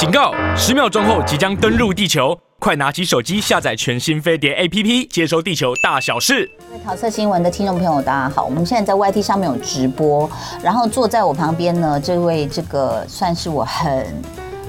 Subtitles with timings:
[0.00, 0.32] 警告！
[0.56, 6.50] 十秒钟后即将登陆地球，快拿起手机下载全新飞碟 APP，接收地球大小事。
[6.70, 10.26] 各位桃色新闻的听众朋友，大家好，我们现在在 YT 上面有直播，
[10.62, 14.06] 然后坐在我旁边呢，这位这个算是我很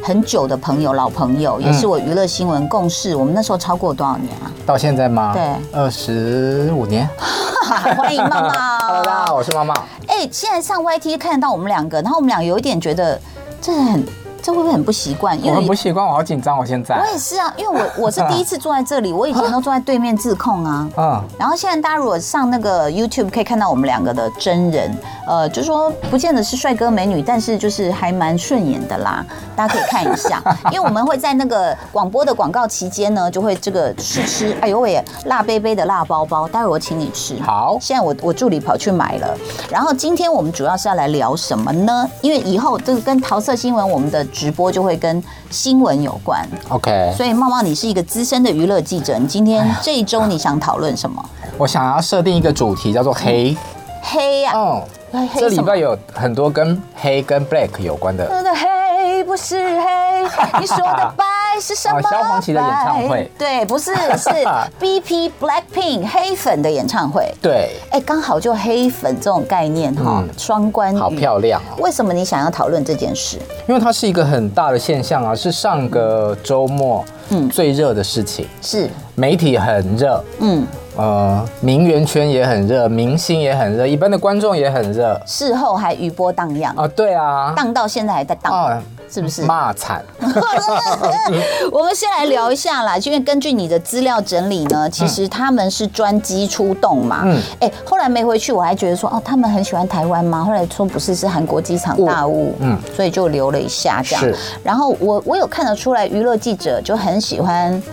[0.04, 4.51] 很久的朋友，老朋友，也是我娱乐新闻共事，我们那时候超过多少年啊？
[4.65, 5.31] 到现在吗？
[5.33, 5.41] 对，
[5.71, 7.07] 二十五年。
[7.95, 8.49] 欢迎茂茂。
[8.49, 9.73] Hello，大家好，我是茂茂。
[10.07, 13.17] 哎，现在上 YT 看得到我们两个，然后我们俩有一点觉得
[13.61, 14.05] 这很。
[14.42, 15.37] 这会不会很不习惯？
[15.44, 16.58] 因为我不习惯，我好紧张。
[16.58, 20.90] 我现在我也是啊，因为我我是第一次坐在这里，我以前都坐在对面自控啊。
[20.98, 21.23] 嗯。
[21.38, 24.95] 然后现在大家如果上那个 YouTube 可以看到我们两个的真人，
[25.27, 29.23] 呃，就是说不见得是帅哥美女，但是就是还蛮顺眼的啦。
[29.55, 34.58] 大家可以看一下，因为我们会在那个广播的广告期间呢，就会这个试吃。
[34.62, 37.39] 哎呦喂，辣杯杯的辣包包，待会我请你吃。
[37.42, 37.78] 好。
[37.80, 39.38] 现在我我助理跑去买了。
[39.70, 42.09] 然后今天我们主要是要来聊什么呢？
[42.22, 44.26] 因为以后这个跟桃色新闻我们的。
[44.31, 47.13] 直播就会跟新闻有关，OK。
[47.16, 51.23] 所以茂茂，你是一个资深的娱乐记者，你今天这一周你想讨论什么？
[51.58, 53.56] 我想要设定一个主题，叫做黑
[54.02, 54.53] 黑呀。
[54.56, 58.53] 嗯，这里边有很多跟黑跟 black 有关的的。
[58.56, 60.23] 黑不是黑，
[60.59, 61.25] 你说的白。
[61.59, 62.02] 是什么？
[62.02, 63.31] 萧煌奇的演唱会？
[63.38, 64.30] 对，不是，是
[64.80, 67.33] BP Blackpink 黑粉的演唱会。
[67.41, 71.77] 对，哎，刚好就黑粉这种概念哈，双关，好漂亮哦。
[71.79, 73.38] 为什么你想要讨论这件事？
[73.67, 78.47] 因为它是一个很大的现象啊，是上个周末嗯最热的事情。
[78.61, 80.66] 是媒体很热，嗯
[80.97, 85.19] 呃，名媛圈也很热，明星也很热，一般的观众也很热。
[85.25, 88.81] 事后还余波荡漾啊，对啊，荡到现在还在荡。
[89.12, 90.02] 是不是骂惨？
[91.70, 97.23] 我们先来聊一下啦，因为根据你的资料整理呢，其实他们是专机出动嘛。
[97.26, 97.42] 嗯。
[97.59, 100.45] 哎，后来没回去，我还觉得说，哦，他们很喜欢台湾吗？
[100.45, 102.56] 后来说不是，是韩国机场大雾。
[102.59, 102.80] 嗯。
[102.95, 104.23] 所以就留了一下这样。
[104.23, 104.34] 是。
[104.64, 107.84] 然后我我有看得出来，娱乐记者就很喜欢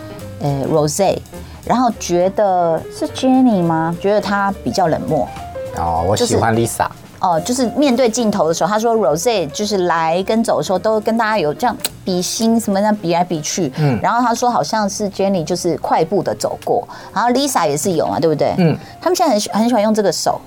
[0.41, 1.19] 呃 Rose，
[1.65, 3.97] 然后觉得是 Jennie 吗？
[4.01, 5.29] 觉得她比较冷漠。
[5.77, 6.87] 哦，我喜欢 Lisa。
[7.21, 18.55] 哦，就是面对镜头的时候，他说 Rose 就是来跟走的时候都跟大家有这样比心什么这样比来比去，嗯，然后他说好像是 Jennie 就是快步的走过，然后 Lisa 也是有啊，对不对？
[18.59, 20.41] 嗯，他们现在很喜很喜欢用这个手，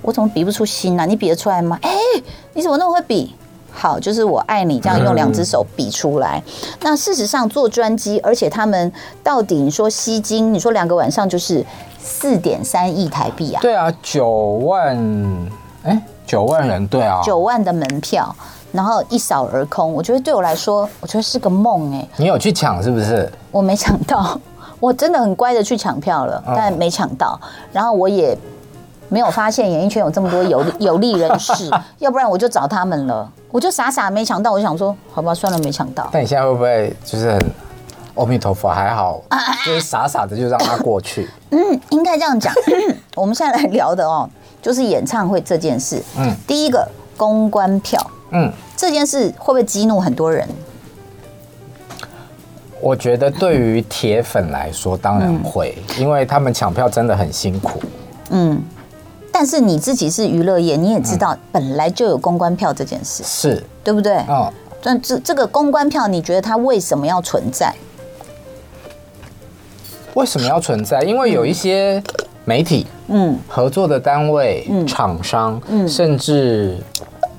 [0.00, 1.06] 我怎么比不出心呢、啊？
[1.06, 1.78] 你比得出来吗？
[1.82, 1.90] 哎，
[2.54, 3.34] 你怎么那么会比？
[3.70, 6.42] 好，就是我爱你这样用两只手比出来。
[6.46, 8.90] 嗯、那事实上做专机，而且他们
[9.22, 11.62] 到底你说吸金，你说两个晚上就是
[12.00, 13.60] 四点三亿台币啊？
[13.60, 14.26] 对啊，九
[14.62, 14.96] 万
[15.82, 16.00] 哎。
[16.26, 18.34] 九万人，对啊，九万的门票，
[18.72, 19.92] 然后一扫而空。
[19.92, 22.06] 我觉得对我来说，我觉得是个梦哎。
[22.16, 23.30] 你有去抢是不是？
[23.50, 24.38] 我没抢到，
[24.80, 27.38] 我真的很乖的去抢票了，但没抢到。
[27.72, 28.36] 然后我也
[29.08, 33.30] 没有发现演艺圈有这么多有 有利人士，要不然我就找他们了。
[33.50, 36.08] 我就傻傻没抢到，我就想说，好吧，算了，没抢到。
[36.10, 37.50] 但你现在会不会就是很
[38.16, 39.20] 阿弥陀佛还好，
[39.64, 41.30] 就是傻傻的就让他过去？
[41.50, 42.52] 嗯，应该这样讲。
[43.14, 44.28] 我们现在来聊的哦。
[44.64, 46.88] 就是演唱会这件事，嗯，第一个
[47.18, 50.48] 公关票，嗯，这件事会不会激怒很多人？
[52.80, 57.78] 我觉得对于铁粉来说，当然会，嗯，因为他们抢票真的很辛苦，
[58.30, 58.62] 嗯。
[59.30, 64.16] 但是你自己是娱乐业，你也知道本来就有公关票这件事，是对不对？
[64.30, 64.50] 嗯。
[64.82, 67.74] 但这这个公关票，你觉得它为什么要存在？
[70.14, 71.02] 为什么要存在？
[71.02, 72.02] 因为有一些。
[72.44, 76.78] 媒体，嗯，合作的单位、厂商，嗯，甚至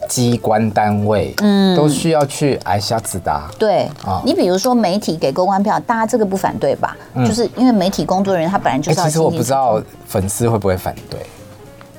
[0.10, 3.42] 机关单位，嗯，都需要去挨下子的。
[3.60, 6.96] 对啊，你比如说媒体给公关票，大家这个不反对吧？
[7.26, 9.02] 就是因为媒体工作人员他本来就是。
[9.02, 11.20] 其实我不知道粉丝会不会反对，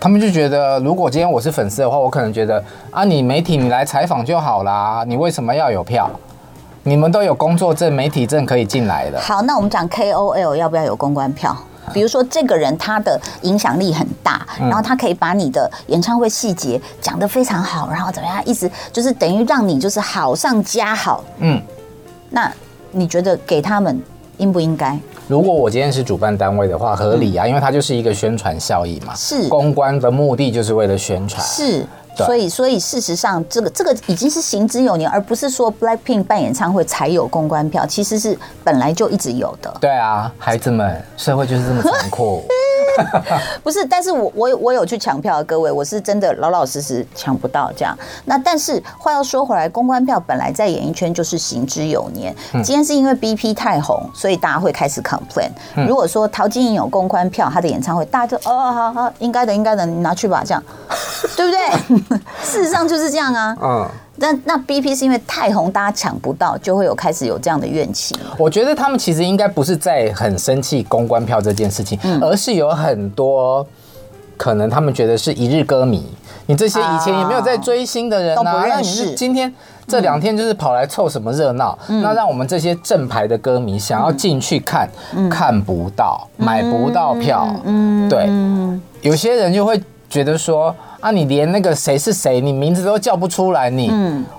[0.01, 6.11] 他们就觉得，如果今天我是粉丝的话，我可能觉得啊，你媒体你来采访就好啦，你为什么要有票？
[6.83, 9.21] 你们都有工作证、媒体证可以进来的。
[9.21, 11.57] 好，那我们讲 KOL 要不要有公关票？
[11.93, 21.25] 比如说，这个人他的影响力很大，然后他可以把你的演唱会细节讲得非常好，然后怎么样，一直就是等于让你就是好上加好。
[21.39, 21.61] 嗯，
[22.31, 22.53] 那
[22.93, 24.03] 你觉得给他们
[24.39, 24.99] 应不应该？
[25.29, 29.13] 如果我今天是主办单位的话，合理啊，因为它就是一个宣传效益嘛。
[29.15, 31.45] 是，公关的目的就是为了宣传。
[31.45, 31.85] 是。
[32.25, 39.75] 所以，所以事实上，这个这个已经是行之有年，而不是说 Blackpink 办演唱会才有公关票，其实是本来就一直有的。
[39.81, 42.43] 对啊，孩子们，社会就是这么残酷。
[43.63, 47.97] 不是，但是我我我有去抢票的各位，我是真的老老实实抢不到这样。
[48.25, 52.35] 那但是话要说回来，公关票本来在演艺圈就是行之有年。
[52.65, 55.51] 今天是因为 BP 太红，所以大家会开始 complain。
[55.87, 60.63] 如果说陶晶莹有公关票，她的演唱会大家就哦好好，应该的应该的，你拿去吧，这样
[61.37, 62.19] 对不对？
[62.43, 63.57] 事实上就是这样啊。
[63.63, 63.89] 嗯。
[64.17, 68.15] 那那 BP 是因为太红，大家抢不到，就会有开始有这样的怨气。
[68.39, 73.67] 我觉得他们其实应该不是在很生气公关票这件事情，而是有很多
[74.37, 76.05] 可能他们觉得是一日歌迷。
[76.49, 79.53] 你这些以前也没有在追星的人啊，那你是今天
[79.89, 81.77] 这两天就是跑来凑什么热闹？
[81.89, 84.89] 那让我们这些正牌的歌迷想要进去看，
[85.29, 87.49] 看不到，买不到票。
[87.65, 88.31] 嗯，对，
[89.01, 90.73] 有些人就会觉得说
[91.07, 93.93] 啊，你连那个谁是谁，你名字都叫不出来，你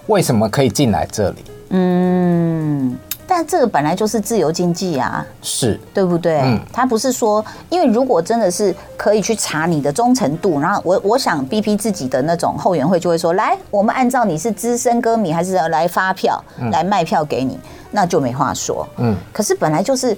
[0.08, 1.46] 为什么可以进来这里？
[1.70, 2.98] 嗯。
[3.26, 6.40] 但这个本来就是自由经济啊，是对不对？
[6.42, 16.42] 嗯，他不是说，因为如果真的是可以去查你的忠诚度，然后我我想 BP 自己的那种后援会就会说，来，我们按照你是资深歌迷还是来发票
[16.72, 17.58] 来卖票给你，
[17.92, 18.88] 那就没话说。
[18.98, 20.18] 嗯，可是本来就是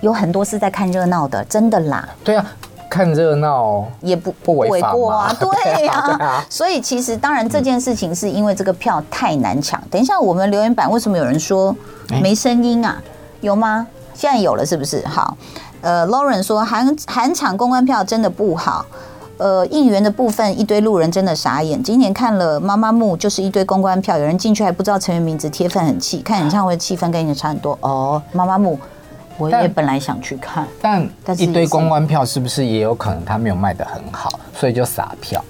[0.00, 2.08] 有很多是在看热闹的，真的啦。
[2.22, 2.44] 对啊。
[2.94, 9.82] 看热闹也不不违法啊， 对呀，所以其实当然这件事情是因为这个票太难抢。
[9.90, 11.74] 等一下我们留言板为什么有人说
[12.22, 13.02] 没声音啊？
[13.40, 13.84] 有吗？
[14.14, 15.04] 现在有了是不是？
[15.08, 15.36] 好，
[15.80, 18.86] 呃，Lauren 说韩韩场公关票真的不好，
[19.38, 21.82] 呃，应援的部分一堆路人真的傻眼。
[21.82, 26.18] 今年看了妈妈木就是一堆公关票，有人进去还不知道成员名字，贴粉很气。
[26.22, 28.78] 看演唱会气氛跟你的差很多哦，妈妈木。
[29.36, 35.44] 我也本来想去看，但但一堆公关票是不是也有可能他没有卖得很好，所以就撒票？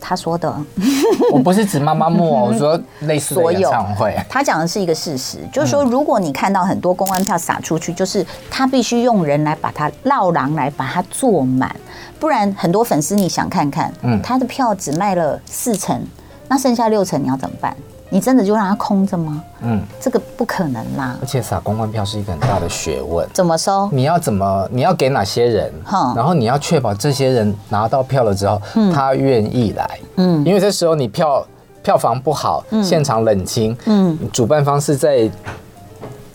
[0.00, 0.54] 他说的，
[1.32, 4.16] 我不是指妈妈木， 我说类似的演唱会。
[4.28, 11.74] 他讲的是一个事实，就是说，如果你看到很多公关票撒出去，就是他必须用人来把它绕廊来把它坐满，
[12.20, 16.00] 不然很多粉丝你想看看，嗯，他的票只卖了四成，
[16.46, 17.76] 那剩下六成你要怎么办？
[18.16, 19.44] 你真的就让它空着吗？
[19.60, 21.14] 嗯，这个不可能啦。
[21.20, 23.28] 而且撒公关票是一个很大的学问。
[23.34, 23.90] 怎么收？
[23.92, 24.66] 你要怎么？
[24.72, 25.70] 你要给哪些人？
[25.84, 28.58] 哈，然后你要确保这些人拿到票了之后，
[28.90, 30.00] 他愿意来。
[30.16, 31.46] 嗯，因为这时候你票
[31.82, 33.76] 票房不好，现场冷清。
[33.84, 35.30] 嗯，主办方是在。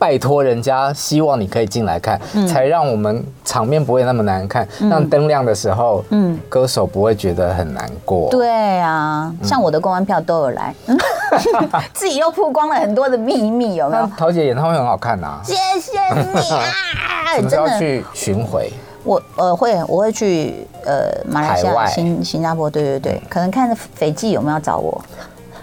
[0.02, 4.68] 拜托人家，希望你可以进来看，嗯、才让我们场面不会那么难看。
[4.80, 8.28] 嗯、让灯亮的时候，嗯，歌手不会觉得很难过。
[8.32, 10.98] 对啊，像我的公关票都有来，嗯、
[11.94, 14.10] 自己又曝光了很多的秘密，有没有？
[14.18, 17.36] 桃姐演唱会很好看呐、啊，谢谢你啊！
[17.36, 18.74] 什么时候去巡回？
[19.04, 25.00] 我呃会，我会去呃马来西亚、新新加坡，对对对，可能看斐济有没有找我。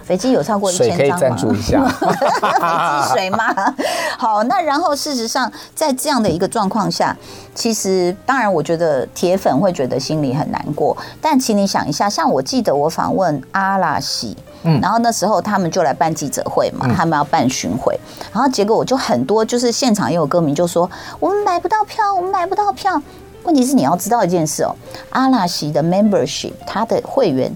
[0.09, 0.97] 斐济有超过一千张吗？
[0.97, 3.53] 水可以赞助一下， 斐济水吗？
[4.17, 7.15] 好，那然后事实上，在这样的一个状况下，
[7.53, 10.97] 其实当然，我觉得铁粉会觉得心里很难过。
[11.21, 17.95] 但请你想一下，像我记得我访问阿拉西，嗯，然后那时候他们就来办记者会嘛，他们要办巡回，
[18.33, 20.89] 然后结果我就很多，就是现场也有歌迷就说，
[21.19, 22.99] 我们买不到票，我们买不到票。
[23.43, 24.75] 问题是你要知道一件事哦，
[25.11, 27.55] 阿拉西的 membership，他的会员。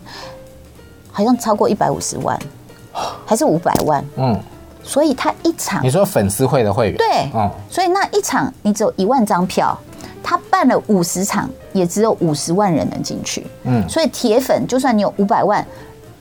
[1.13, 2.37] 好像超过一百五十万，
[3.25, 4.03] 还是五百万？
[4.17, 4.37] 嗯，
[4.83, 9.77] 所以他一场，你说粉丝会的会员，对，嗯，所以那一场你只有一万张票，
[10.23, 15.65] 他办了五十场，也只有五十万人能进去，嗯，所以铁粉就算你有五百万，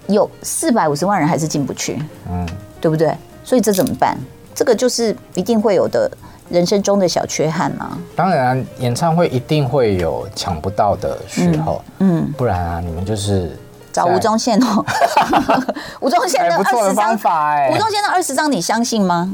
[0.08, 1.98] 有四百五十万人还是进不去，
[2.30, 2.46] 嗯，
[2.78, 3.16] 对不对？
[3.42, 4.16] 所以这怎么办？
[4.54, 6.10] 这个就是一定会有的
[6.50, 7.98] 人生中的小缺憾吗。
[8.14, 13.58] 当然，演唱会一定会有抢不到的时候，嗯，不然啊，你们就是。
[13.92, 14.84] 找吴宗宪哦，
[16.00, 19.30] 吴宗宪的二十张，吴宗宪的二十张，你相信吗？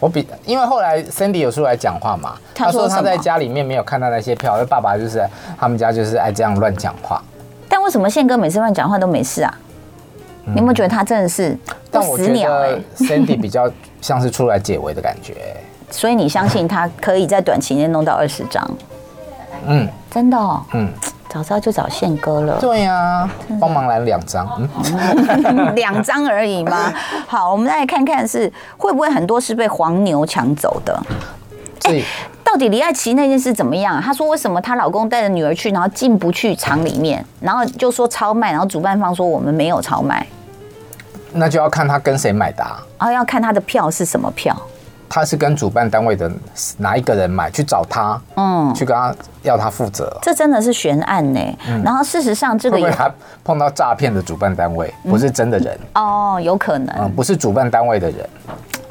[0.00, 5.24] 我比，因为后来 Cindy 有出来讲话嘛，他说他在家里面没有看到那些票，因为爸爸就是
[5.58, 7.22] 他们家就是爱这样乱讲话。
[7.68, 9.54] 但为什么宪哥每次乱讲话都没事啊？
[10.44, 11.56] 你有没有觉得他真的是
[11.90, 12.50] 不死鸟？
[12.52, 13.70] 哎，Sandy 比较
[14.00, 15.34] 像是出来解围的感觉。
[15.88, 18.70] 所以你相信他可以在短期内弄到二十张？
[19.66, 20.90] 嗯，真的哦，嗯。
[21.32, 22.58] 早知道就找宪哥了。
[22.60, 24.46] 对呀、啊，帮忙来两张，
[25.74, 26.92] 两张而已嘛？
[27.26, 31.02] 好，我们再来看看是会不会很多是被黄牛抢走的。
[31.84, 32.04] 哎、欸，
[32.44, 33.98] 到底李艾琪那件事怎么样？
[34.02, 40.26] 她说为什么她老公带着女儿去，然后进不去场里面，然后就说超卖，然后主办方说我们没有超卖。
[41.32, 44.54] 那就要看他跟谁买的，啊，然后要看他的票是什么票。
[45.14, 46.32] 他是跟主办单位的
[46.78, 47.50] 哪一个人买？
[47.50, 50.10] 去找他，嗯，去跟他要他负责。
[50.22, 51.58] 这真的是悬案呢。
[51.68, 53.12] 嗯、然后事实上，这个也会他
[53.44, 58.26] 碰到诈骗的主办单位，不是真的人、嗯、哦，有可能，嗯，不是主办单位的人。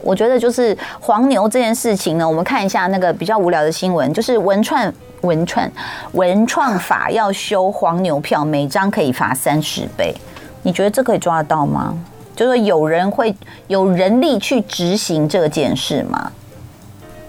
[0.04, 5.68] 我觉得就是黄牛这件事情呢，我们看一下那个比较无聊的新闻，就是文创文创
[6.12, 10.14] 文创法要修黄牛票，每张可以罚三十倍。
[10.62, 11.98] 你觉得这可以抓得到吗？
[12.42, 13.36] 就是有人会
[13.68, 16.32] 有人力去执行这件事吗？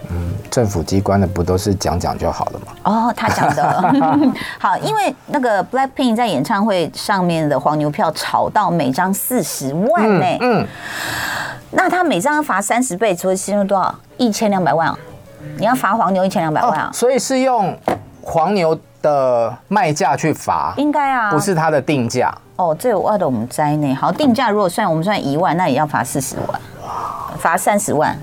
[0.09, 2.73] 嗯，政府机关的不都是讲讲就好了吗？
[2.85, 3.63] 哦，他讲的
[4.59, 10.63] 好，因为那个 Blackpink 在演唱会上面的黄牛票炒到每张四十万呢、欸嗯。
[10.63, 10.67] 嗯，
[11.73, 13.95] 那他每张要罚三十倍，所以其实多少？
[14.17, 14.99] 一千两百万啊！
[15.59, 16.95] 你要罚黄牛一千两百万啊、哦！
[16.95, 17.79] 所以是用
[18.23, 22.35] 黄牛的卖价去罚，应该啊，不是他的定价。
[22.57, 23.95] 哦，这我的我们在内。
[23.95, 26.61] 好，定价如果算我们算一万，那也要罚四十万，
[27.39, 28.17] 罚三十万，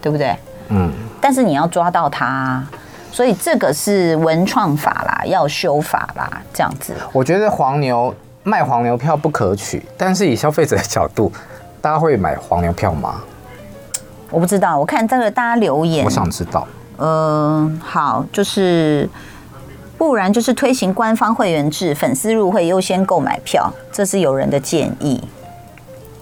[0.00, 0.36] 对不对？
[0.68, 0.92] 嗯。
[1.20, 2.64] 但是你要抓到他，
[3.10, 6.94] 所以这个是文创法啦，要修法啦，这样子。
[7.12, 11.32] 我觉得黄牛卖黄牛票不可取，但是以消费者的角度，
[11.80, 13.16] 大家会买黄牛票吗？
[14.30, 16.66] 我不知道，我看这个大家留言，我想知道。
[16.98, 19.08] 嗯、呃，好，就是
[19.98, 25.20] 不然就是推行官方会员制，粉丝入会优先购买票，这是有人的建议。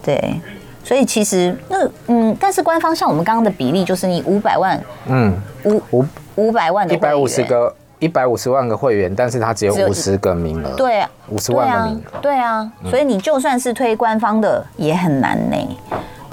[0.03, 0.41] 对，
[0.83, 6.07] 所以其实那嗯，但是官方像我们刚刚的比例，就是你五百万，嗯，五五
[6.37, 15.57] 五百万的一百五十个一百五十万个会员，但是他只有五十个名额，对，五十万个名额，对啊，所以你就算是推官方的也很难呢。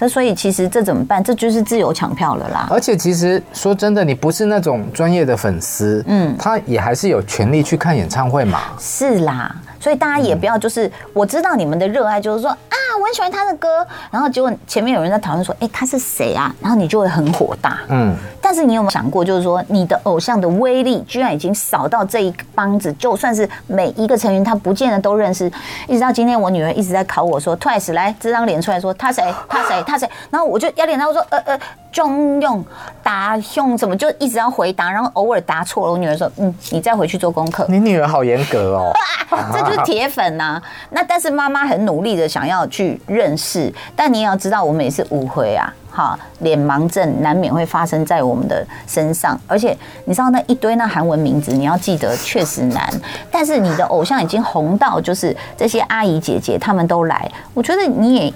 [0.03, 1.23] 那所以其实这怎么办？
[1.23, 2.67] 这就是自由抢票了啦。
[2.69, 8.59] 而且其实说真的，你不是那种专业的粉丝，嗯，他也还是有权利去看演唱会嘛。
[8.77, 9.55] 是啦。
[9.83, 16.55] 所以大家也不要就是，我知道你们的热爱就是说啊，我很喜欢他的歌，然后结果前面有人在讨论说，哎，他是谁啊？
[16.61, 17.79] 然后你就会很火大。
[17.89, 18.15] 嗯。
[18.41, 25.51] 但是你有没有想过，就是说你的偶像的威力居然已经扫到这一帮子，就算是每一个成员他不见得都认识。
[25.89, 29.21] 一直到今天，我女儿一直在考我说，Twice 来这张脸出来说他谁？
[29.49, 29.83] 他谁？
[29.85, 30.09] 他谁？
[30.29, 31.59] 然后我就压脸，他说呃呃，
[31.93, 32.65] 中用
[33.01, 37.65] 答用什么就一直要回答，然后偶尔答错了，我女儿说嗯，你再回去做功课。
[37.69, 38.91] 你女儿好严格哦。
[39.53, 52.87] 这就是铁粉呐、啊，那但是妈妈很努力的想要去认识，但你也要知道，我们也是误会啊，哈，脸盲症难免会发生在我们的身上，而且你知道那一堆那韩文名字，你要记得确实难，
[53.31, 58.33] 但是你的偶像已经红到，就是这些阿姨姐姐他们都来，我觉得你也。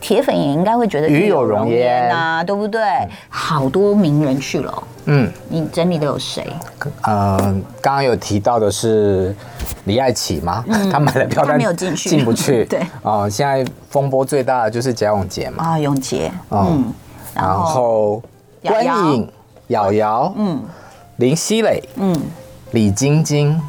[0.00, 2.80] 铁粉也应该会觉得与有容焉啊，对不对？
[3.28, 4.82] 好多名人去了。
[5.04, 6.46] 嗯，你整理的有谁？
[7.02, 7.36] 呃，
[7.80, 9.34] 刚刚有提到的是
[9.84, 10.64] 李艾琪吗？
[10.90, 12.64] 他买了票，但没有进去，进不去。
[12.70, 15.64] 对啊，现在风波最大的就是贾永杰嘛。
[15.64, 16.32] 啊，永杰。
[16.50, 16.92] 嗯，
[17.34, 18.22] 然后
[18.62, 19.30] 关颖、
[19.68, 20.62] 瑶瑶，嗯，
[21.16, 22.16] 林熙蕾，嗯，
[22.70, 23.60] 李晶晶，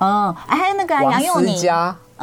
[0.00, 1.56] 嗯，还有那个杨佑宁。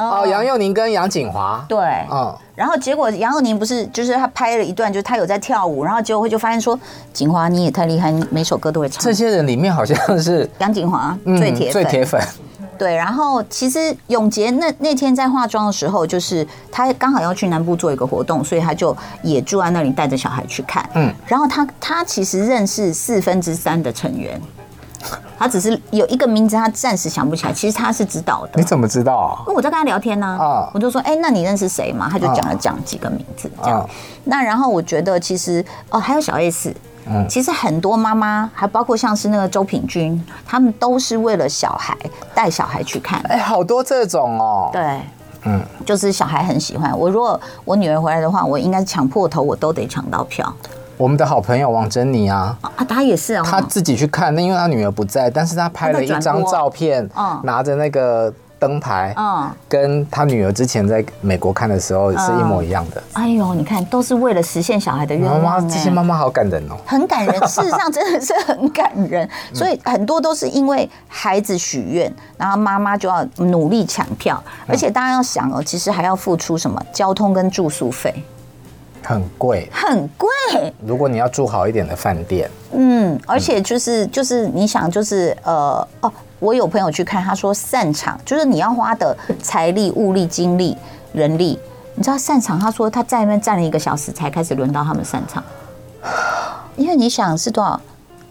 [0.10, 1.80] 哦，杨佑宁跟杨景华对，
[2.12, 6.80] 嗯，然后结果杨佑宁不是就是他拍了一段，就是他有在跳舞，然后结果会就发现说，
[7.14, 9.04] 景华你也太厉害，你每首歌都会唱。
[9.04, 12.22] 这些人里面好像是杨景华最铁最铁粉，
[12.78, 12.96] 对。
[12.96, 21.14] 然后其实永杰那那天在化妆的时候，就是他刚好要去南部做一个活动，所以他就也住在那里带着小孩去看，嗯。
[21.28, 24.42] 然后他他其实认识四分之三的成员。
[25.38, 27.54] 他只是有一个名字，他暂时想不起来。
[27.54, 28.52] 其实他是知道的。
[28.56, 29.40] 你怎么知道啊？
[29.42, 30.28] 因为我在跟他聊天呢。
[30.40, 32.08] 啊，我就说，哎，那你认识谁吗？
[32.12, 33.90] 他就讲了讲几个名字，这样。
[34.24, 36.76] 那然后我觉得，其实哦，还有小 S。
[37.08, 37.26] 嗯。
[37.28, 41.98] 其实很多妈妈，还包括像是那个周品君，他们都是为了小孩
[42.36, 43.20] 带小孩去看。
[43.22, 44.70] 哎，好多这种哦。
[44.72, 45.02] 对。
[45.46, 45.60] 嗯。
[45.84, 46.98] 就是小孩很喜欢。
[46.98, 50.54] 我如果我女儿回来的话，我应该抢破头，我都得抢到票。
[51.02, 57.10] 我们的好朋友王珍妮啊，啊，她也是啊，她自己去看，那因为她女儿不在，但是她拍了一张照片，
[57.42, 63.02] 拿着那个灯牌，嗯，跟她女儿之前在美国看的时候是一模一样的。
[63.14, 65.68] 哎呦，你看，都是为了实现小孩的愿望。
[65.68, 69.28] 这些妈妈好感人哦，很感人， 事实上真的是很感人。
[69.52, 78.14] 所以很多都是因为孩子许愿，然后妈妈就要努力抢票，而且大家要想哦，其实还要付出什么交通跟住宿费。
[79.04, 80.30] 很贵，很贵。
[80.86, 90.78] 如果你要住好一点的饭店，嗯，而且就是就是你想就是呃哦，我有朋友去看，他说散场就是你要花的财力、物力、精力、
[91.14, 91.60] 人力，
[91.96, 95.44] 你知道散场，他说他在那边站了一个小时才开始轮到他们散场，
[96.76, 97.80] 因为你想是多少？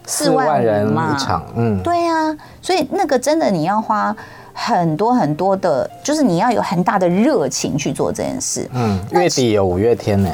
[0.06, 4.16] 四万人一场，嗯，对呀，所以那个真的你要花
[4.52, 8.68] 很多很多的，就是你要有很大的热情去做这件事。
[8.72, 10.28] 嗯，月底有五月天呢。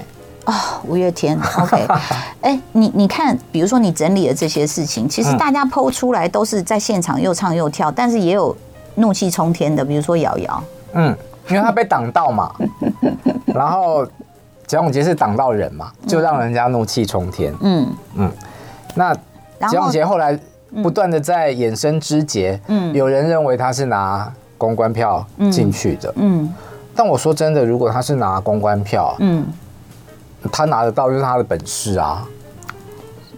[0.46, 0.54] 哦，
[0.86, 1.86] 五月天， OK，
[2.40, 8.56] 哎、欸，你你看，比如说你整理的这些事情，其实大家 PO 出来都是在现场又唱又跳，但是也有
[8.94, 10.62] 怒气冲天的，比如说瑶瑶，
[10.94, 11.16] 嗯，
[11.50, 12.54] 因为他被挡到嘛，
[13.46, 14.06] 然后
[14.66, 17.86] 蒋永杰是挡到人嘛，就让人家怒气冲天，嗯。
[18.14, 18.30] 嗯，
[18.94, 19.12] 那
[19.60, 20.38] 蒋永杰后来
[20.82, 26.54] 不断的在衍生枝节，嗯，有人认为他是拿公关票进去的，嗯，
[26.94, 29.44] 但我说真的，如果他是拿公关票，嗯。
[30.48, 32.26] 他拿得到就是他的本事啊，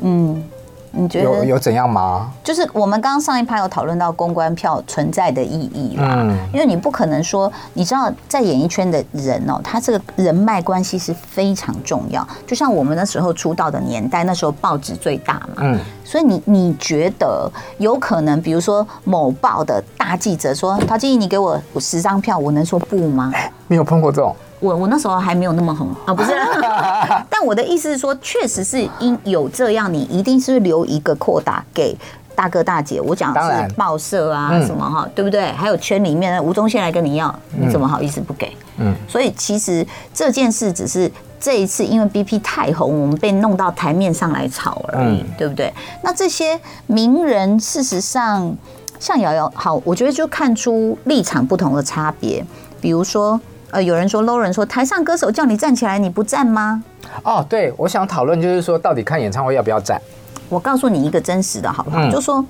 [0.00, 0.42] 嗯，
[0.90, 2.32] 你觉得有有怎样吗？
[2.42, 12.26] 就是我们刚刚上一趴有讨论到公关票存在的意义啦，嗯因为你不可能说，你知道在演艺圈的人哦，他这个人脉关系是非常重要。
[12.46, 23.30] 就像我们那时候出道的年代，那时候报纸最大嘛，嗯，所以你你觉得有可能，比如说某报的大记者说，陶晶莹，你给我十张票，我能说不吗？
[23.66, 24.34] 你有碰过这种？
[24.60, 26.32] 我我那时候还没有那么红啊，不是。
[27.30, 31.96] 但我的意思是说，确实是因有这样，你一定是留一个扩大给
[32.34, 33.00] 大哥大姐。
[33.00, 35.52] 我讲的是报社啊嗯什么哈，对不对？
[35.52, 38.52] 还有圈里面的吴宗宪来跟你要，你怎么好意思不给？
[38.78, 45.72] 嗯，所以其实这件事只是这一次因为 BP 太红，我们被弄到台面上来炒而已，嗯对不对？
[46.02, 48.56] 那这些名人事实上
[48.98, 52.44] 像瑶瑶，好，我觉得就看出立场不同的差别，
[52.80, 53.40] 比如说。
[53.70, 56.82] 呃，有人说 low 人说台上歌手叫你站起来，你不站吗？
[57.22, 60.00] 哦，对，我想讨论就是说，到底看演唱会要不要站？
[60.48, 61.98] 我告诉你一个真实的好不好？
[62.00, 62.44] 嗯就说，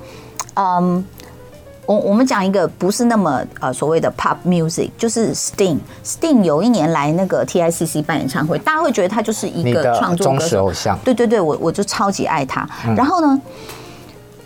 [0.55, 1.05] 嗯，
[1.87, 5.79] 我我们讲一个不是那么呃所谓的 pop music，就是 Sting。
[6.05, 10.67] Sting 有一年来那个 TICC 办演唱会，大家会觉得他就是一个创作歌手。
[10.67, 12.69] 偶像，对对对，我我就超级爱他。
[12.87, 13.41] 嗯然后呢，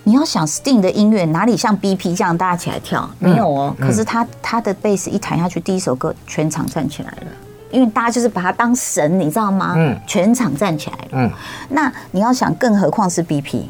[0.04, 3.09] 你要想 Sting 的音乐哪里像 BP 这样大家起来跳？
[3.18, 3.75] 没有哦。
[3.78, 7.26] 嗯可是他他的贝斯一弹下去，第一首歌全场站起来了，
[7.71, 9.75] 因为大家就是把他当神，你知道吗？
[9.76, 11.09] 嗯全场站起来了。
[11.12, 11.30] 嗯，
[11.68, 13.62] 那你要想，更何况是 BP，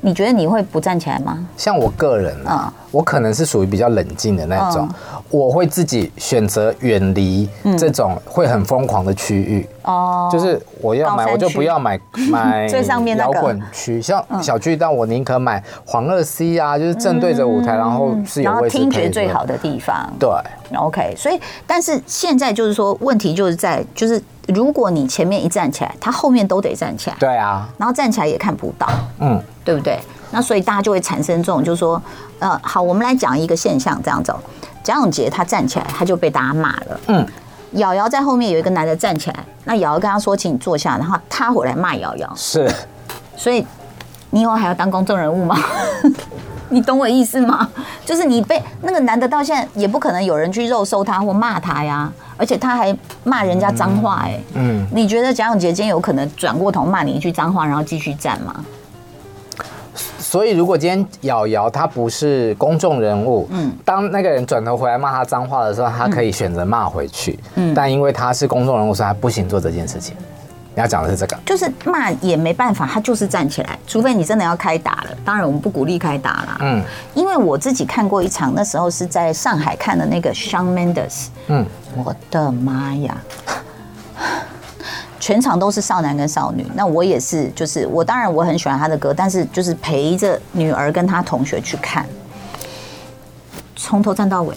[0.00, 1.38] 你觉得你会不站起来吗？
[1.56, 4.88] 像我个人啊，我可能是属于比较冷静的那种，
[5.30, 9.66] 我会自己选择远离这种会很疯狂的区域。
[9.82, 11.98] 哦，就是我要买，我就不要买
[12.30, 20.10] 买最上面那摇个滚区，像小巨蛋，我宁可买黄二 C 啊，就是正对着舞台，然后是有位置听觉最好的地方。
[20.18, 20.28] 对
[20.76, 28.86] ，OK，所以但是现在就是说，问题就是在就是，如果你前面一站起来，他后面都得站起来，对啊，然后站起来也看不到，
[29.20, 29.98] 嗯，对不对？
[30.30, 32.00] 那所以大家就会产生这种，就是说，
[32.40, 34.38] 呃，好，我们来讲一个现象，这样走。
[34.82, 37.00] 蒋永杰他站起来，他就被大家骂了。
[37.08, 37.26] 嗯，
[37.72, 42.32] 瑶瑶在后面有一个男的站起来，那瑶瑶跟他说，请你坐下，然后他回来骂瑶瑶。
[42.36, 42.70] 是，
[43.36, 43.66] 所以
[44.30, 45.58] 你以后还要当公众人物吗？
[46.70, 47.68] 你懂我意思吗？
[48.04, 58.54] 就是你被那个男的到现在也不可能有人去肉搜他或骂他呀，而且他还骂人家脏话哎、嗯，你觉得蒋永杰今天有可能转过头骂你一句脏话，然后继续站吗？
[60.28, 70.14] 所以如果今天瑶瑶她不是公众人物，嗯，当那个人转头回来骂她脏话的时候，她可以选择骂回去，嗯，但因为她是公众人物，所以她不行做这件事情。
[70.74, 75.16] 你要讲的是这个，就是骂也没办法，他就是站起来，除非你真的要开打了。
[75.24, 76.82] 当然我们不鼓励开打啦，嗯，
[77.14, 81.64] 因为我自己看过一场，那时候是在上海看的那个 Shawn Mendes，嗯，
[81.96, 83.16] 我的妈呀！
[85.20, 92.06] 全场都是少男跟少女，那我也是，就是我当然我很喜欢他的歌，但是就是陪着女儿跟他同学去看，
[93.76, 94.56] 从头站到尾，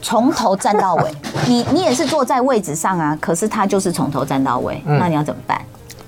[0.00, 1.10] 从头站到尾。
[1.46, 5.60] 你你也是坐在位置上啊，可是他就是从头站到尾，那你要怎么办？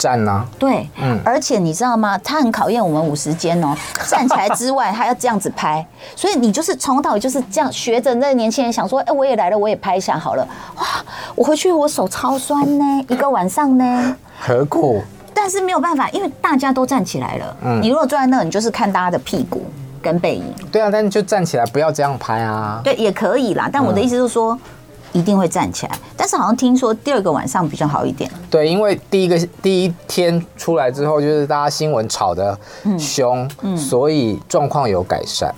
[0.02, 0.44] 站呢？
[0.58, 2.18] 对，嗯而且你知道吗？
[2.18, 3.72] 他很考验我们五十肩哦，
[4.08, 5.86] 站起来之外，他要这样子拍，
[6.16, 10.46] 所以你就是从头到尾就是这样学着那年轻人想说，哎，我也来了，我也拍一下好了。
[10.76, 10.84] 哇，
[11.36, 14.16] 我回去我手超酸呢，一个晚上呢。
[14.40, 15.00] 何苦？
[15.32, 17.56] 但是没有办法，因为大家都站起来了。
[17.64, 19.64] 嗯你如果坐在那，你就是看大家的屁股
[20.02, 20.44] 跟背影。
[20.72, 22.80] 对啊，但是就站起来，不要这样拍啊。
[22.82, 23.70] 对，也可以啦。
[23.72, 24.58] 但我的意思就是说，
[25.12, 25.98] 一定会站起来。
[26.16, 28.30] 但是好像听说第二个晚上比较好一点。
[28.50, 32.58] 对，因为第一个第一天出来之后，就是大家新闻炒得
[32.98, 35.54] 凶，所以状况有改善。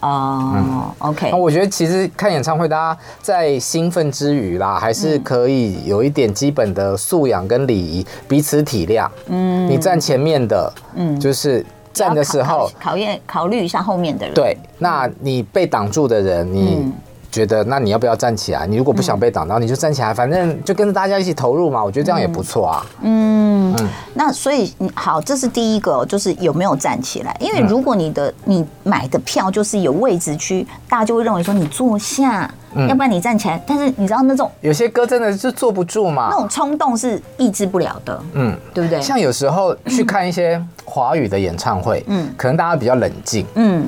[0.00, 1.36] 哦，OK 那。
[1.36, 9.08] 我觉得其实看演唱会，大家在兴奋之余啦，还是可以有一点基本的素养跟礼仪，彼此体谅。
[9.26, 14.32] 嗯，你站前面的，嗯，就是站的时候，考验考虑一下后面的人。
[14.36, 16.92] 对，那你被挡住的人，你
[17.30, 18.66] 觉得那你要不要站起来？
[18.66, 21.84] 你如果不想被挡到，你就站起来，反正就跟着大家一起投入嘛。
[21.84, 22.86] 我觉得这样也不错啊。
[23.02, 23.76] 嗯，
[24.14, 27.36] 那所以你好，这是第一个，就是有没有站起来？
[27.38, 32.50] 因为如果你的你买的票就是有位置区，大家就会认为说你坐下，
[32.88, 33.62] 要不然你站起来。
[33.66, 36.36] 但是你知道那种有些歌真的是坐不住嘛那。
[36.38, 39.00] 种冲动是抑制不了的，嗯，对不对？
[39.02, 43.86] 像有时候去看一些华语的演唱会，嗯，可能大家比较冷静，嗯，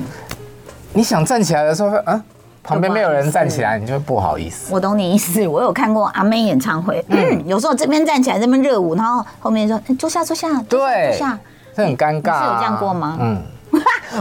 [0.93, 2.23] 你想站起来的时候，嗯，
[2.63, 4.73] 旁边没有人站起来，你就会不好意思。
[4.73, 5.47] 我懂你意思。
[5.47, 11.39] 我有看过阿妹演唱会，嗯，有时候这边站起来，这边热舞，然后后面说哎坐下坐下，对坐下。
[11.75, 12.43] 这很尴尬、啊。
[12.43, 13.41] 是有这样过吗嗯，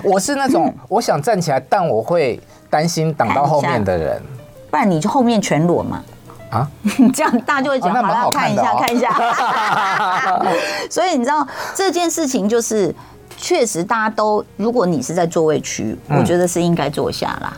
[0.02, 4.22] 我是那种我想站起来，但我会担心挡到后面的人。
[4.70, 6.02] 不然你就后面全裸嘛。
[6.50, 6.68] 啊，
[7.14, 10.42] 这样大家就会讲，哦那蛮好啦看一下，看一下。
[10.90, 12.92] 所以你知道这件事情就是
[13.36, 17.56] 确实大家都，如果你是在座位区，我觉得是应该坐下啦。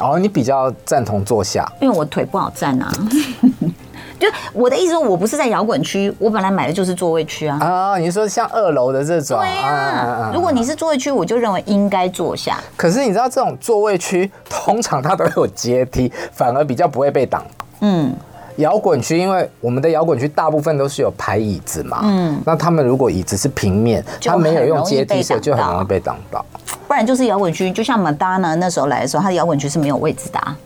[0.00, 2.92] 哦，你比较赞同坐下，因为我腿不好站啊。
[4.18, 7.58] 就我的意思说，我不是在摇滚区，我本来买的就是座位区啊。
[7.60, 10.32] 啊，你说像二楼的这种，对啊。
[10.34, 12.58] 如果你是座位区，我就认为应该坐下。
[12.76, 17.44] 可是你知道，这种座位区通常它都有阶梯， 反而比较不会被挡。
[17.80, 18.12] 嗯。
[18.56, 26.44] 摇滚区，因为我们的摇滚区大部分都是有排椅子嘛，嗯，那他们如果椅子是平面，它没有用阶梯，就很容易被挡到。
[26.88, 30.58] 不然就是摇滚区，就像 Madonna 那时候来的时候，他的摇滚区是没有位置的啊。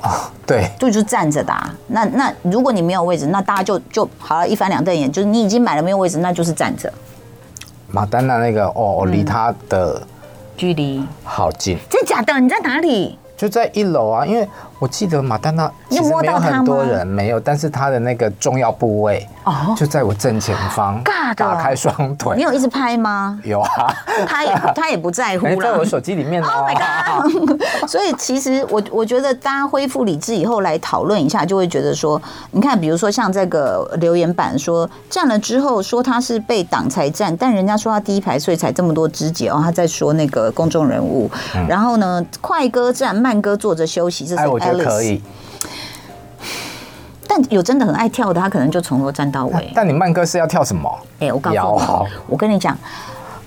[0.00, 1.52] 啊，对，就就站着的。
[1.52, 6.92] 啊那那如果你没有位置，那大家就就好了，一翻两瞪眼，就是你已经买了没有位置，那就是站着。
[7.90, 10.02] 马丹娜那个哦，我离他的
[10.56, 12.40] 距离好近，真假的？
[12.40, 13.18] 你在哪里？
[13.36, 14.48] 就在一楼啊，因为。
[14.80, 21.02] 我记得马丹娜其实没有很多人，没有，但是他的那个重要部位哦，就在我正前方，
[21.36, 22.34] 打开双腿。
[22.34, 23.38] 你有一直拍吗？
[23.44, 23.94] 有啊，
[24.26, 26.42] 他也他也不在乎了，在我手机里面。
[26.42, 27.60] Oh my god！
[27.86, 41.30] 所以其实我我觉得大家恢复理智以后来讨论一下，就会觉得说，你看，比如说像这个留言板说站了之后说他是被挡才站，但人家说他第一排所以才这么多肢节哦，他在说那个公众人物。
[41.68, 44.69] 然后呢，快歌站，慢歌坐着休息，这是。
[44.78, 45.22] 可以，
[47.26, 49.72] 但有真的很爱跳的，他可能就从头站到尾。
[49.74, 50.90] 但你慢歌是要跳什么？
[51.20, 52.76] 哎、欸，我告诉你，我跟你讲，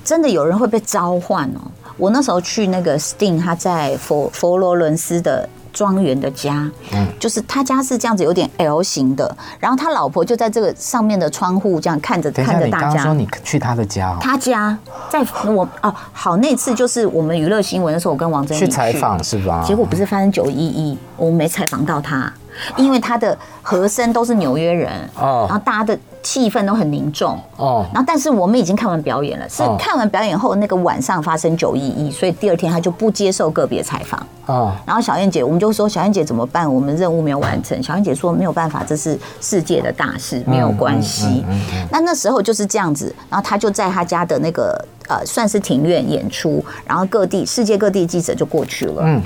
[0.03, 1.61] 真的有人会被召唤哦。
[1.97, 5.47] 我那时候去那个 Sting，他在佛佛罗伦斯的。
[5.73, 9.35] 庄园的家，嗯，就是他家是这样子，有点 L 型的。
[9.59, 12.93] 然后他老婆就在这个上面的窗户这样看着看着大家。
[12.93, 14.77] 你说你去他的家，他家
[15.09, 19.63] 在我哦，好，那次就是我们娱乐新闻的时候，我跟王珍妮去采访是吧？
[19.65, 22.31] 结果不是发生九一一，我们没采访到他，
[22.77, 25.99] 因为他的和声都是纽约人哦，然后大家的。
[26.25, 34.73] 气氛都很凝重哦，然后但是我们已经看完表演了，是看完表演后那个晚上发生九一一，所以第二天他就不接受个别采访哦。
[34.85, 36.73] 然后小燕姐，我们就说小燕姐怎么办？
[36.73, 37.83] 我们任务没有完成。
[37.83, 41.43] 小燕姐说没有办法，这是世界的大事，没有关系。
[41.91, 49.03] 那那时候就是这样子，然后他就在他家的那个呃算是庭院演出，然后各地世界各地记者就过去了。
[49.05, 49.21] 嗯，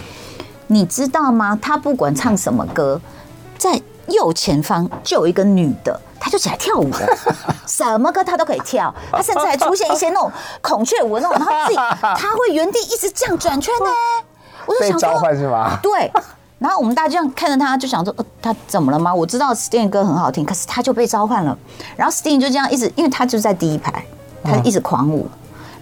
[0.67, 1.57] 你知道吗？
[1.61, 2.99] 他不管唱什么歌，
[3.57, 5.99] 在右前方就有一个女的。
[6.19, 7.07] 他就起来跳舞了，
[7.67, 10.29] 什么歌他都可以跳，他甚至还出现一些那种
[10.61, 13.89] 孔雀舞那种，然后自己他会原地一直这样转圈呢。
[14.65, 15.77] 我就想说，召唤是吗？
[15.81, 16.11] 对。
[16.57, 19.13] 然后我们大家这样看着他，就想说，呃，他怎么了吗？
[19.13, 21.55] 我知道 Sting 歌很好听，可是他就被召唤了。
[21.95, 24.03] 然后 Sting 就这样一直，因为他就在第一排，
[24.43, 25.29] 他一直狂舞。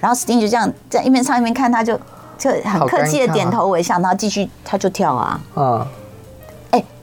[0.02, 1.98] 然后 Sting 就这样在一边唱一边看，他就
[2.38, 5.40] 就很客气的点头微笑，然后继续他就跳啊。
[5.56, 5.86] 嗯。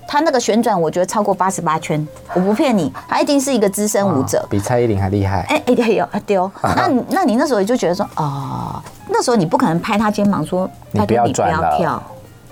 [0.04, 5.40] 他那个旋转，我觉得超过八十八圈，我不骗你，他一定是一个资深舞者，比蔡依林还厉害。
[5.48, 12.02] 哎哎，有丢，那那你那时候就觉得说，哦，那时候你不可能拍他肩膀说，你不要跳，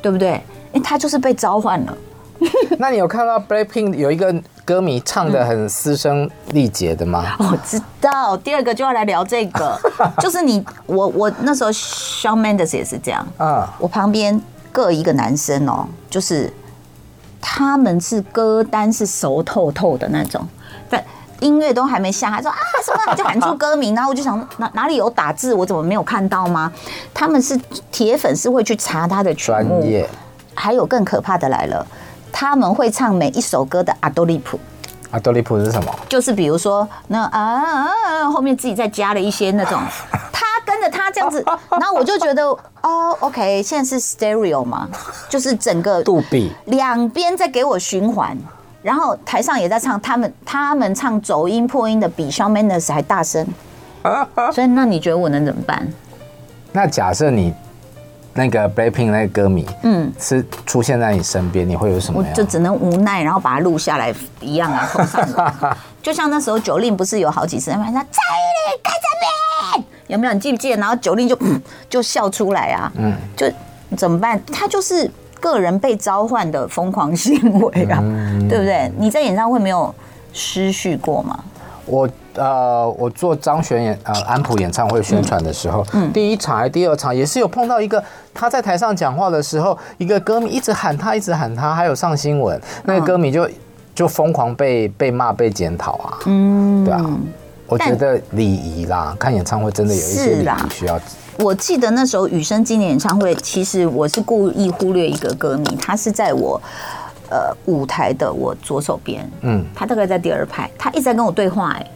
[0.00, 0.42] 对不对？
[0.72, 1.94] 因为他就是被召唤了。
[2.78, 7.34] 那你有看到 Blackpink 有一个歌迷唱的很嘶声力竭的吗？
[7.38, 9.78] 我知道，第二个就要来聊这个，
[10.18, 14.40] 就是你我我那时候 Shawn Mendes 也是这样，嗯，我旁边
[14.72, 16.52] 各一个男生哦，就是。
[17.42, 20.46] 他们是歌单是熟透透的那种，
[20.90, 21.02] 但
[21.40, 26.70] 音乐都还没下，他说啊什么就喊出歌名，然后我就想哪哪里有打字，我怎么没有看到吗？
[27.14, 27.58] 他们是
[27.90, 29.82] 铁粉，是会去查他的曲目。
[30.54, 31.84] 还有更可怕的来了，
[32.32, 34.58] 他们会唱每一首歌的阿多利普。
[35.10, 35.92] 阿多利普是什么？
[36.08, 39.80] 就是比如说那啊后面自己再加了一些那种。
[40.32, 42.44] 他跟着他这样子，然后我就觉得
[42.82, 44.88] 哦，OK，现在是 stereo 嘛，
[45.28, 48.36] 就是整个杜比两边在给我循环，
[48.82, 53.46] 然后台上也在唱，他们他们唱走音破音的比 Shawn Mendes 还大声，
[54.52, 55.86] 所以那你觉得我能怎么办？
[56.72, 57.52] 那假设你
[58.32, 62.20] 那个 Blackpink 那个歌迷，嗯，是出现在你身边，你会有什么？
[62.20, 69.84] 我就只能无奈，然后把它录下来一样啊， 放上就像那时候 Jolin 不是有好几次，他说蔡依林开这边。
[70.06, 70.32] 有没有？
[70.32, 70.76] 你记不记得？
[70.76, 71.38] 然后 Jolin 就
[71.88, 72.90] 就笑出来啊！
[72.96, 73.46] 嗯，就
[73.96, 74.40] 怎么办？
[74.52, 78.90] 他就是个人被召唤的疯狂行为啊，嗯、对不对？
[78.96, 79.94] 你在演唱会没有
[80.32, 81.38] 失序过吗？
[81.86, 93.48] 我呃，我做张悬演呃安普演唱会宣传的时候，嗯，第一场还是第二场也是有碰到一个他在台上讲话的时候，一个歌迷一直喊他，一直喊他，还有上新闻，那个歌迷就
[93.94, 97.04] 就疯狂被被骂、被检讨啊，嗯，对啊。
[97.66, 101.00] 我觉得礼仪啦，看演唱会真的有一些礼仪需要。
[101.38, 106.60] 我记得那时候雨生今年演唱会，其实我是故意忽略一个歌迷，他是在我
[107.30, 111.86] 呃舞台的我左手边，嗯，他大概在第二排，他一直在跟我对话，哎，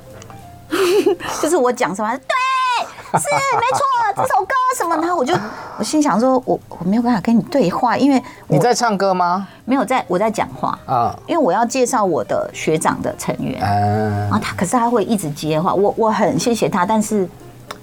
[1.43, 3.81] 就是我讲什么，对，是没错，
[4.17, 4.97] 这首歌什么？
[4.97, 5.35] 然后我就
[5.79, 9.47] 我心想说，我我没有办法跟你对话，因为你在唱歌吗？
[9.65, 17.29] 没有在，我在讲话啊，因为我要介绍我的学长的成员，然后他可是他会一直接话，我我很谢谢他，但是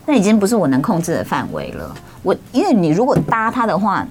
[0.06, 1.96] 那已经不是我能控制的范围了。
[2.24, 4.06] 我因为你如果搭他的话。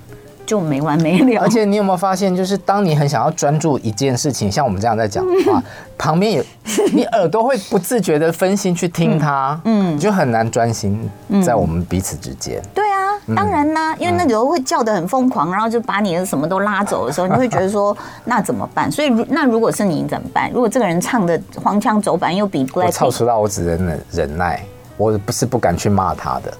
[0.51, 1.43] 就没完没了。
[1.43, 5.63] 而且你有没有发现，就是当你很想要专注一件事情，像我们这样在讲的话，
[5.97, 6.45] 旁边有
[6.93, 11.09] 你耳朵会不自觉的分心去听它，嗯，你就很难专心
[11.47, 12.61] 在我们彼此之间。
[12.75, 18.91] 对啊，当然啦，因为那时候会叫的很疯狂，然后就把你的什么都拉走的时候，你会觉得说 那怎么办？
[18.91, 20.51] 所以那如果是你怎么办？
[20.53, 24.61] 如果这个人唱的黄腔走板又比 Blackpink，我超出到我只能忍忍耐，
[24.97, 26.53] 我不是不敢去骂他的。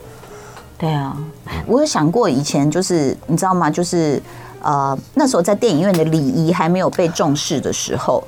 [0.81, 1.15] 对啊，
[1.67, 3.71] 我有想过以前就是你知道吗？
[3.71, 4.21] 就是
[4.63, 8.25] 呃那时候在电影院的礼仪还没有被重视的时候，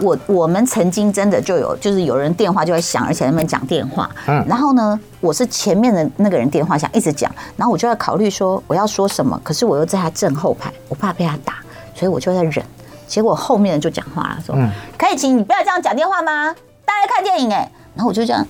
[0.00, 11.54] 我我们曾经真的就有就是有人电话就在响，而且他们讲电话，嗯，然后呢，我是前面的那个人电话响一直讲，然后我就在考虑说我要说什么，可是我又在他正后排，我怕被他打，
[11.94, 12.62] 所以我就在忍。
[13.06, 16.54] 结果后面人就讲话了，说：“嗯，可以请你不要这样讲电话吗？
[16.84, 18.46] 大家看电影哎。”然后我就这样，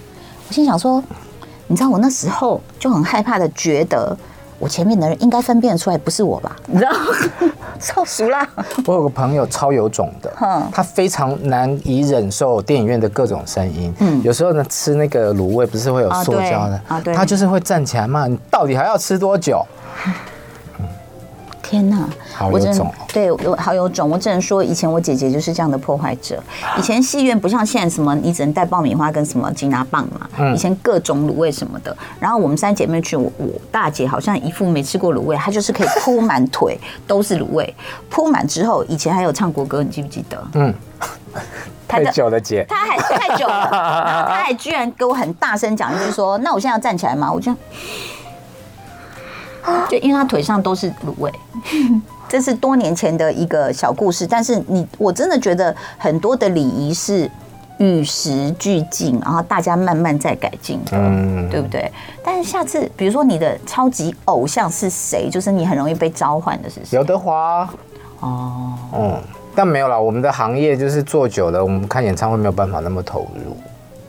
[0.48, 1.02] 我心想说。
[1.66, 4.16] 你知道我那时候就很害怕的，觉得
[4.58, 6.54] 我前面的人应该分辨出来不是我吧？
[6.66, 6.90] 你知道，
[7.80, 8.46] 超熟啦！
[8.86, 10.32] 我有个朋友超有种的，
[10.72, 13.92] 他非常难以忍受电影院的各种声音。
[13.98, 17.00] 嗯，有时候呢，吃那个卤味不是会有塑胶的啊？
[17.00, 19.64] 对，他就是会站起来骂你，到底还要吃多久？
[21.64, 22.92] 天呐，好有种！
[23.10, 24.10] 对，有好有种。
[24.10, 26.40] 我只能说，以前我姐姐就是这样的破坏者。
[26.78, 30.28] 以前戏院不像现在，什么你只能带爆米花跟什么金拿棒嘛。
[30.54, 31.96] 以前各种卤味什么的。
[32.20, 37.74] 然后我们三姐妹去，我我大姐好像一副没吃过卤味，她就是可以铺满腿都是卤味。
[38.10, 40.46] 铺满之后，以前还有唱国歌，你记不记得？
[40.52, 40.74] 嗯，
[41.88, 43.68] 太久了姐，她还太久了，
[44.04, 47.54] 然后她还居然给我很大声讲就是说：“那我现在要站起来吗？”我就。
[49.88, 51.32] 就因为他腿上都是卤味，
[52.28, 54.26] 这是多年前的一个小故事。
[54.26, 57.30] 但是你我真的觉得很多的礼仪是
[57.78, 61.90] 与时俱进，然后大家慢慢在改进的，嗯，对不对？
[62.22, 65.28] 但是下次比如说你的超级偶像是谁？
[65.30, 66.88] 就是你很容易被召唤的是谁？
[66.92, 67.68] 刘德华
[68.20, 69.22] 哦，嗯，
[69.54, 73.56] 但没有啦，我们的行业就是做久了，我们看演唱会没有办法那么投入，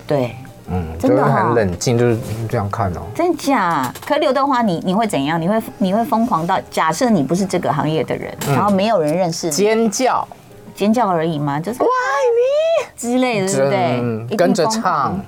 [0.05, 0.35] 对。
[0.67, 2.17] 嗯，真的很冷静，就是
[2.49, 3.01] 这样看哦。
[3.13, 3.93] 真假？
[4.05, 5.39] 可刘德华，你你会怎样？
[5.39, 10.27] 你会你会疯狂到假设你不是这个行业的人，然后没有人认识你，尖叫，
[10.73, 11.59] 尖叫而已嘛？
[11.59, 11.91] 就是我爱
[12.35, 14.37] 你之类的，对不对？
[14.37, 15.19] 跟着唱，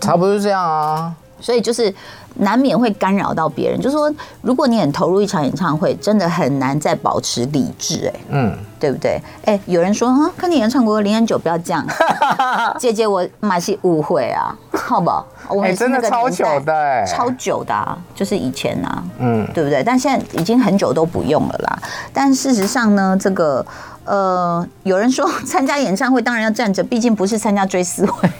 [0.00, 1.12] 差不多是这样啊。
[1.40, 1.92] 所以就是
[2.38, 3.80] 难免会干扰到别人。
[3.80, 8.08] 就是说，如果你很投入一场演唱会，真的很难再保持理智。
[8.08, 8.58] 哎，嗯。
[8.80, 9.20] 对不对？
[9.44, 11.84] 哎，有人说哈，看你演唱过零点九，不要这样。
[12.78, 15.26] 姐姐，我马是误会啊，好不好？
[15.50, 19.82] 我们真的超久的，超久的，啊，就是以前啊，嗯，对不对？
[19.82, 21.76] 但现在已经很久都不用了啦。
[22.12, 23.66] 但事实上呢，这个
[24.04, 28.30] 呃，有人说 参加演唱会当然要站着，毕竟不是参加追思会。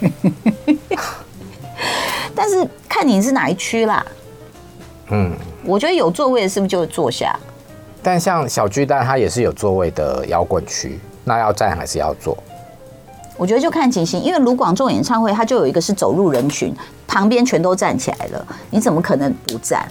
[2.39, 4.05] 但是看你是哪一区啦。
[5.09, 5.33] 嗯，
[5.65, 7.37] 我觉得有座位的是不是就坐下？
[8.01, 12.37] 但像小巨蛋，它也是有座位的摇滚区，那要站还是要坐？
[13.35, 16.73] 我觉得就看情形，因为卢广仲演唱会，它就有一个是走入人群，
[17.05, 19.85] 旁边全都站起来了，你怎么可能不站？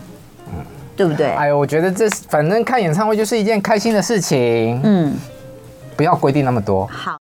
[0.46, 0.64] 嗯，
[0.96, 1.26] 对不对？
[1.32, 5.14] 哎呦，我觉得这反正看演唱会就是一件开心的事情，嗯，
[5.94, 6.86] 不要规定那么多。
[6.86, 7.14] 好。